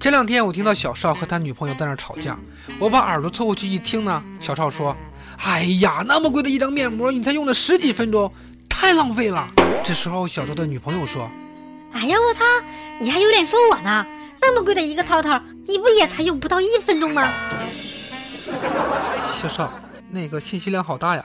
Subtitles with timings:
[0.00, 2.38] 前两天我听到小邵和他女朋友在那吵架，
[2.78, 4.96] 我把耳朵凑过去一听呢，小邵说
[5.44, 8.32] ：“哎呀，那么贵的一张面膜，你才用了十几分钟，
[8.68, 9.48] 太浪费了。”
[9.84, 11.30] 这时候小邵的女朋友说
[11.92, 12.42] ：“哎呀，我操，
[12.98, 14.06] 你还有脸说我呢？
[14.40, 15.38] 那么贵的一个套套，
[15.68, 17.28] 你不也才用不到一分钟吗？”
[19.40, 19.70] 小邵，
[20.08, 21.24] 那个信息量好大呀！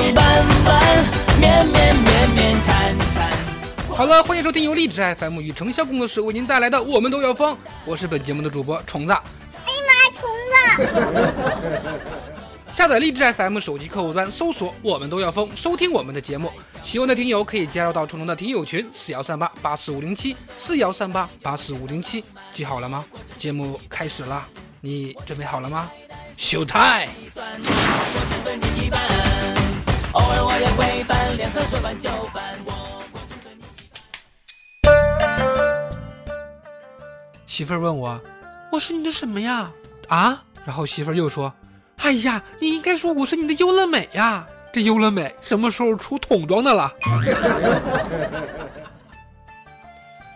[0.00, 1.04] 月亮弯弯，
[1.38, 3.30] 绵绵绵绵缠缠。
[3.94, 7.54] 好了，欢迎收听由励志 FM 与程潇工作室为您带来的《我们都要疯》，
[7.84, 9.12] 我是本节目的主播虫子。
[9.12, 10.30] 哎呀妈，虫
[10.76, 12.00] 子！
[12.72, 16.50] 下载励志 FM 手机客户端，搜索“我们都要疯”，收听我们的节目。
[16.82, 22.24] 喜欢的听友可以加入到虫虫的听友群：四幺三八八四五零七四幺三八八四五零七。
[22.54, 23.04] 记好了吗？
[23.38, 24.42] 节目开始了，
[24.80, 25.90] 你准备好了吗？
[26.38, 26.64] 秀
[30.12, 30.20] 太。
[37.46, 38.20] 媳妇儿问我
[38.72, 39.70] ：“我是你的什么呀？”
[40.08, 40.42] 啊？
[40.64, 41.52] 然后媳妇儿又说
[41.98, 44.46] ：“哎呀，你应该说我是你的优乐美呀！
[44.72, 46.90] 这优乐美什么时候出桶装的了？”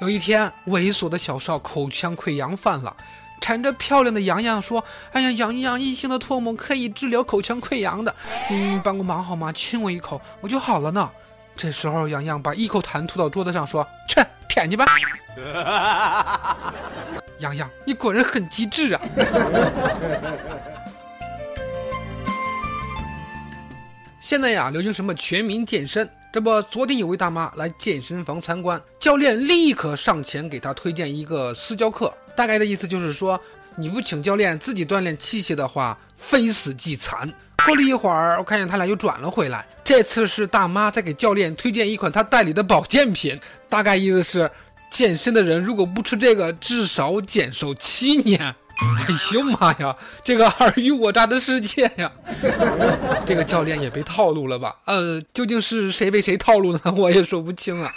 [0.00, 2.96] 有一天，猥琐的小少口腔溃疡犯了。
[3.40, 8.14] 缠着漂亮的洋洋说：“哎呀，洋洋，异性的唾沫可以治疗口腔溃疡的，
[8.50, 9.50] 嗯，帮个忙好吗？
[9.52, 11.10] 亲我一口，我就好了呢。”
[11.56, 14.84] 这时候，洋洋把一口痰吐到桌子上，说：“去舔去吧。
[17.40, 19.00] ”洋洋，你果然很机智啊！
[24.20, 26.08] 现在呀，流行什么全民健身？
[26.32, 32.14] 这不，昨天有位大妈来健身房参观，教练立刻上前给她推荐一个私教课。
[32.40, 33.38] 大概的意思就是说，
[33.76, 37.30] 你不请教练自己锻炼器械的话，非死即残。
[37.66, 39.66] 过了一会儿，我看见他俩又转了回来。
[39.84, 44.50] 这次是大妈在给教练推荐一款他代理的保健品，大概意思是，
[44.90, 48.40] 健身的人如果不吃这个，至少减寿七年。
[48.40, 52.10] 哎呦妈呀，这个尔虞我诈的世界呀！
[53.26, 54.74] 这个教练也被套路了吧？
[54.86, 56.80] 呃，究竟是谁被谁套路呢？
[56.96, 57.92] 我也说不清啊。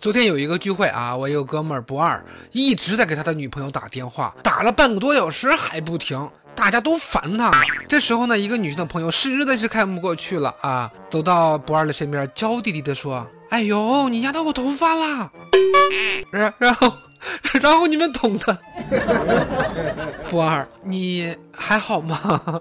[0.00, 7.50] 昨天有一个聚会啊，我一个哥们儿不二一直在给他的女朋友打电话，打了半个多小时还不停，大家都烦他。
[7.88, 15.30] 这时候呢，一个女生的朋友实在是看不过去了啊，走到不二的身边，娇滴滴的说：“哎呦，你压到我头发啦！”
[16.30, 16.92] 然然后，
[17.60, 18.58] 然后你们懂的。
[20.30, 22.60] 不二，你还好吗？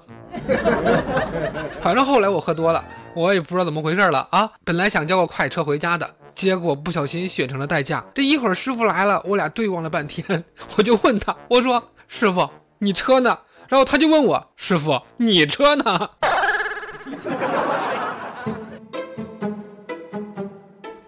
[1.82, 4.50] 反正后来我喝多了，我也不知道怎么回事了啊。
[4.64, 6.10] 本来想叫个快车回家的。
[6.36, 10.44] 结果不小心选成了代驾，这一会儿师傅来了，我俩对望了半天，
[10.78, 12.48] 我就问他，我说师傅
[12.80, 13.40] 你车呢？
[13.68, 16.10] 然后他就问我师傅你车呢？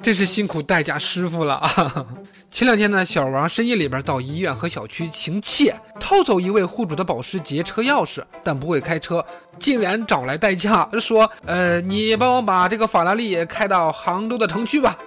[0.01, 2.05] 真是辛苦代驾师傅了啊！
[2.49, 9.23] 前两天呢，小王深夜里边到医院和小区行窃，偷走一位户主的保时捷车钥匙，但不会开车，
[9.59, 14.97] 竟然找来代驾说：“呃，你帮我把这个法拉利开到杭州的城区吧。”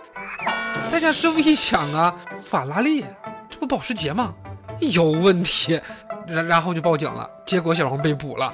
[0.90, 2.12] 代驾师傅一想啊，
[2.42, 3.04] 法拉利，
[3.48, 4.34] 这不保时捷吗？
[4.80, 5.80] 有问题，
[6.26, 8.52] 然然后就报警了，结果小王被捕了。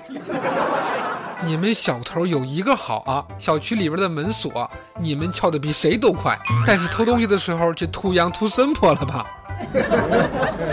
[1.42, 4.70] 你们小偷有一个好啊，小区里边的门锁
[5.00, 9.26] 你们撬的比谁都快，但是偷东西的时候就图羊图森破了吧？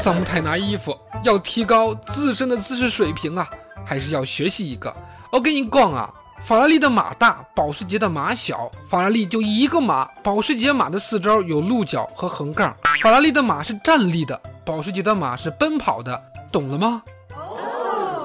[0.01, 3.47] 桑木太拿衣服要提高自身的姿势水平啊，
[3.85, 4.93] 还是要学习一个。
[5.31, 6.13] 我跟你讲啊，
[6.45, 8.69] 法拉利的马大，保时捷的马小。
[8.89, 12.75] 法拉利就一个马，保时捷马的四周有鹿角和横杠。
[13.01, 17.01] 法拉利的马是站立的，保时捷的马是奔跑的，懂了吗？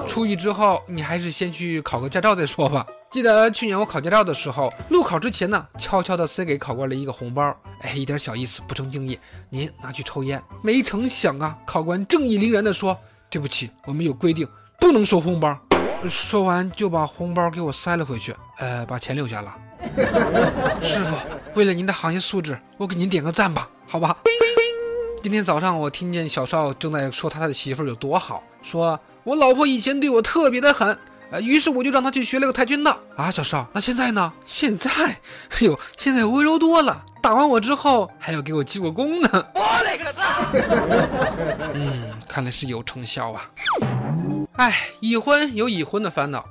[0.05, 2.85] 初一之后，你还是先去考个驾照再说吧。
[3.09, 9.17] 记得去年我考驾照的时候，路考之前呢，悄悄的塞给考官了一个红包，哎，一点小意思，不成敬意，
[9.49, 10.41] 您拿去抽烟。
[10.61, 12.97] 没成想啊，考官正义凛然的说
[13.31, 14.45] ：“对不起，我们有规定，
[14.77, 15.57] 不能收红包。”
[16.07, 19.55] 说完就把红包给我塞了回去，呃，把钱留下了。
[20.81, 21.15] 师傅，
[21.55, 24.15] 为了您的行业素质，我给您点个赞吧，好吧？
[25.21, 30.97] 今天早上我听见小邵正在说他的媳妇儿有多好，说我老婆以前对我特别的狠，
[31.31, 33.29] 呃，于是我就让她去学了个跆拳道啊。
[33.29, 34.31] 小邵，那现在呢？
[34.45, 34.89] 现在，
[35.51, 37.03] 哎呦，现在温柔多了。
[37.21, 39.29] 打完我之后还要给我记过功呢。
[39.53, 40.45] 我勒个擦！
[41.73, 43.49] 嗯，看来是有成效啊。
[44.53, 46.45] 哎，已婚有已婚的烦恼，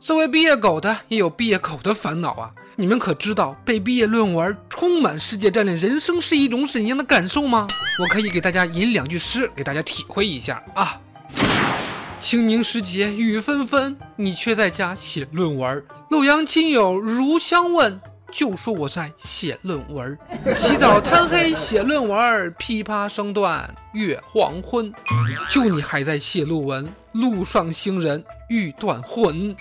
[0.00, 2.50] 作为毕业狗的也有毕业狗的烦恼啊。
[2.74, 7.66] 你们可知道被毕业论文充满世界占领人生是一种怎样的感受吗？
[8.00, 10.98] 我可以给大家吟两句诗，给大家体会一下啊。
[12.18, 15.84] 清明时节雨纷纷，你却在家写论文。
[16.08, 18.00] 洛阳亲友如相问，
[18.32, 20.18] 就说我在写论文。
[20.56, 24.92] 起早贪黑写论文，琵琶声断月黄昏。
[25.50, 29.54] 就你还在写论文，路上行人欲断魂。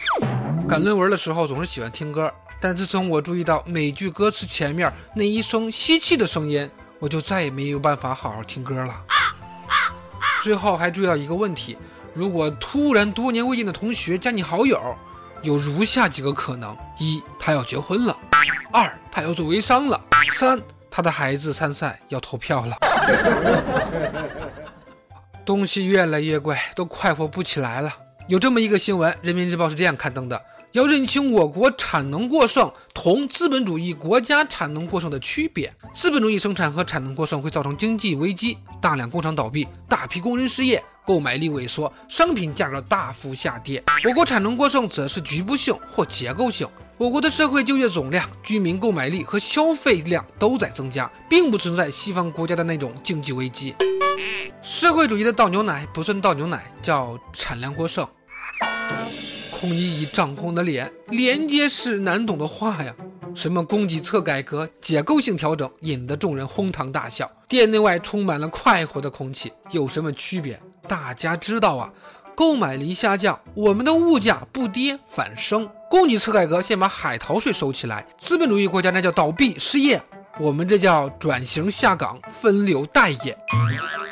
[0.68, 2.32] 赶论文的时候总是喜欢听歌。
[2.60, 6.70] 但自从我注意到每句歌词前面那一声吸气的声音，
[7.00, 8.96] 我就再也没有办法好好听歌了。
[10.44, 11.76] 最后还注意到一个问题：
[12.14, 14.80] 如果突然多年未见的同学加你好友，
[15.42, 18.16] 有如下几个可能：一，他要结婚了；
[18.72, 20.00] 二，他要做微商了；
[20.32, 20.62] 三，
[20.92, 22.78] 他的孩子参赛要投票了。
[25.52, 27.94] 东西越来越贵，都快活不起来了。
[28.30, 30.42] 有这么一个新闻，《人民日报》是这样刊登的。
[30.72, 35.70] 要认清我国产能过剩同资本主义国家产能过剩的区别。
[35.94, 43.84] 资本主义生产和产能过剩会造成经济危机，大量工厂倒闭，大批工人失业，购买力萎缩，商品价格大幅下跌。
[44.06, 46.68] 我国产能过剩则是局部性或结构性。
[46.98, 53.74] 我国的社会就业总量、居民购买力和消费量都在增加，并不存在西方国家的那种经济危机。
[54.62, 58.08] 社会主义的倒牛奶不算倒牛奶，叫产量过剩。
[59.52, 62.94] 孔乙己涨红的脸，连接是难懂的话呀。
[63.34, 67.32] 什么供给侧改革、结构性调整，引得众人哄堂大笑。
[67.48, 70.60] 店内外充满了快活的空气，有什么区别？
[70.92, 71.90] 大家知道啊，
[72.36, 75.70] 购买力下降，我们的物价不跌反升。
[75.90, 80.02] 供给侧改革先把海淘税收起来，资本主义国家那叫倒闭失业，
[80.38, 83.38] 我们这叫转型下岗分流待业。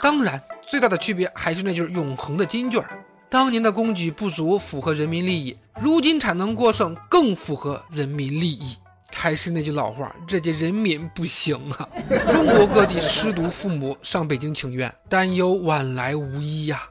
[0.01, 2.87] 当然，最大的区别还是那句永恒的金句儿。
[3.27, 8.77] 当年的供给不足符合人民利益，如今产能过剩更符合人民利益。
[9.13, 11.87] 还是那句老话，这届人民不行啊！
[12.31, 16.83] 中国各地失独父母上北京请愿，担忧晚来无依呀。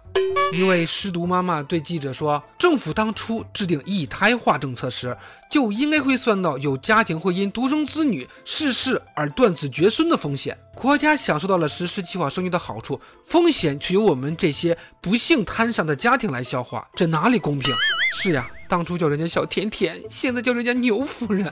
[0.52, 5.14] 一位失独妈妈对记者说：“政府当初制定一胎化政策时，
[5.50, 10.56] 就应该会算到有家庭会因独生子女逝世而断子绝孙的风险。
[10.74, 17.72] 国家享受到了实施计划生育的好处，风险却由我们这些不幸摊上的家庭来消化，这哪里公平？”
[18.12, 18.48] 是呀。
[18.68, 21.50] 当初叫人家小甜甜，现在叫人家牛夫人。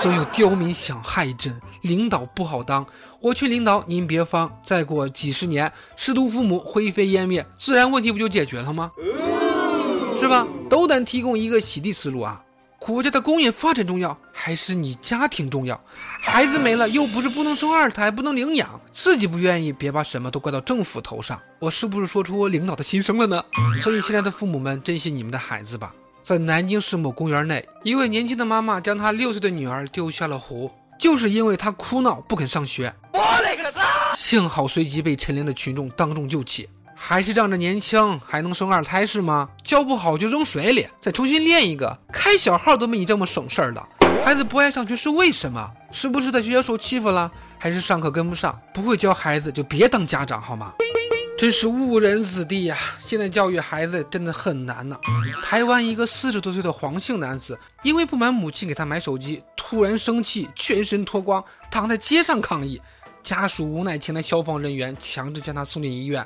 [0.00, 2.86] 所有刁民想害朕，领导不好当。
[3.18, 8.92] 我劝领导您别慌，再过几十年，师徒父母灰飞烟灭，自然问题不就解决了吗？
[10.20, 10.46] 是吧？
[10.70, 12.40] 斗胆提供一个洗地思路啊！
[12.84, 15.80] 国家的工业发展重要，还是你家庭重要？
[16.20, 21.40] 孩子没了，又不是不能生二胎，不能领养，自己不愿意，别把什么都怪到政府头上。
[21.60, 23.44] 我是不是说出领导的心声了呢？
[23.80, 25.94] 所以，现在的父母们，珍惜你们的孩子吧。
[26.24, 30.68] 在南京市某公园内，一位年轻的妈妈将她六岁的女儿丢下了湖，
[30.98, 32.92] 就是因为她哭闹不肯上学。
[33.12, 34.12] 我勒个擦！
[34.16, 36.68] 幸好随即被陈列的群众当众救起。
[37.04, 39.48] 还是仗着年轻还能生二胎是吗？
[39.64, 41.98] 教不好就扔水里，再重新练一个。
[42.12, 43.84] 开小号都没你这么省事儿的。
[44.24, 45.68] 孩子不爱上学是为什么？
[45.90, 47.28] 是不是在学校受欺负了？
[47.58, 48.56] 还是上课跟不上？
[48.72, 50.72] 不会教孩子就别当家长好吗？
[51.36, 52.78] 真是误人子弟呀！
[53.00, 54.96] 现在教育孩子真的很难呢。
[55.44, 62.80] 台湾一个四十多岁的黄姓男子，因为不满母亲给他买手机，突然生气，全身脱光，躺在街上抗议。
[63.24, 66.24] 家属无奈请来消防人员，强制将他送进医院。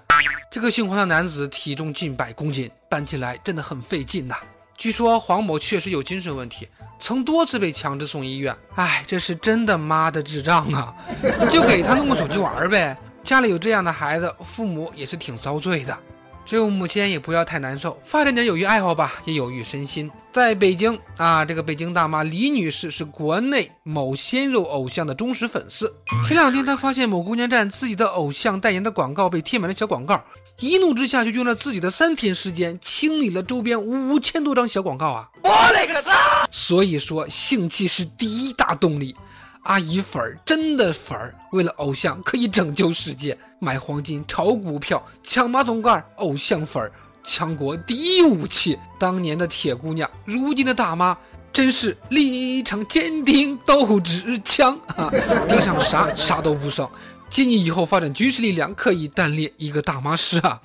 [0.51, 4.37] 这个姓黄的男子体重近百公斤，搬起来真的很费劲呐。
[4.77, 6.69] 据说黄某确实有精神问题，
[7.01, 8.57] 曾多次被强制送医院。
[8.77, 10.95] 哎，这是真的妈的智障啊！
[11.51, 12.97] 就给他弄个手机玩呗。
[13.25, 15.99] 家里有这样的孩子，父母也是挺遭罪的。
[16.47, 20.09] 只有母亲也不要太难受，发展点有益爱好吧，也有益身心。
[20.33, 25.93] 在北京啊，这个北京大妈李女士是国内某鲜肉偶像的忠实粉丝。
[26.25, 30.23] 前两天她发现某公交站自己的偶像代言的广告被贴满了小广告，
[30.61, 35.29] 一怒之下就用了自己的三天时间清理了周边五千多张小广告啊！
[35.43, 36.47] 我勒个擦！
[36.53, 39.17] 所以说，性气是第一大动力。
[39.67, 46.91] 阿姨粉儿真的粉儿，为了偶像可以拯救世界，买黄金、炒股票、抢马桶盖，偶像粉儿
[47.25, 48.79] 强国第一武器。
[48.99, 51.17] 当年的铁姑娘，如今的大妈，
[51.53, 55.11] 真是立场坚定，斗志强啊！
[55.49, 56.89] 地上啥啥都不剩，
[57.29, 60.61] 建议以后发展军事力量可以单列一个大妈师啊。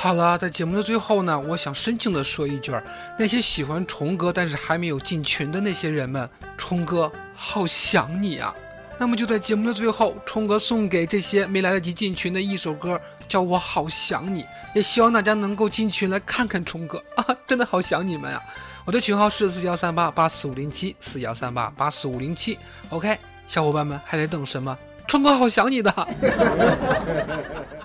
[0.00, 2.80] 好了，在节目的最后呢，我想深情的说一句儿：
[3.18, 8.54] 那些喜欢虫哥但是还没有进群的那些人们，虫哥好想你啊！
[8.96, 14.44] 那么就在节目的最后，虫哥送给这些没来得及进群的一首歌，叫我好想你。
[14.72, 18.40] 也希望大家能够进群来看看虫哥啊， 真的好想你们啊！
[18.84, 22.56] 我的群号是四幺三八八四五零七四幺三八八四五零七。
[22.90, 24.78] OK，小伙伴们还在等什么？
[25.08, 25.92] 虫哥好想你的。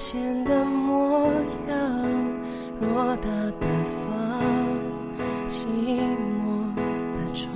[0.00, 1.30] 前的模
[1.68, 1.76] 样，
[2.80, 3.28] 偌大
[3.60, 4.10] 的房，
[5.46, 5.66] 寂
[6.40, 6.74] 寞
[7.12, 7.52] 的窗，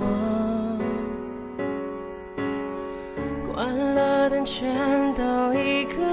[3.51, 4.71] 关了灯全
[5.15, 6.03] 都一个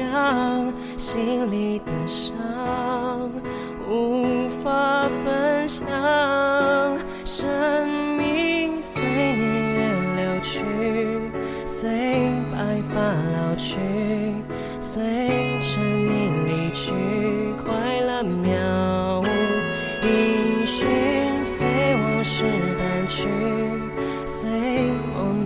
[0.00, 2.36] 样，心里的伤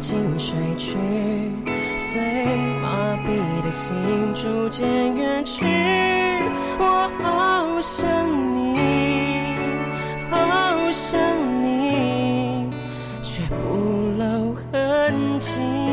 [0.09, 0.97] 心睡去，
[1.97, 2.21] 随
[2.81, 3.93] 麻痹的心
[4.37, 4.87] 逐渐
[5.17, 5.65] 远去。
[6.79, 8.07] 我好想
[8.55, 8.79] 你，
[10.31, 11.19] 好想
[11.61, 12.71] 你，
[13.21, 13.75] 却不
[14.17, 15.86] 露痕迹。